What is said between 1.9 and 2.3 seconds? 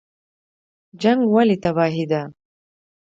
ده؟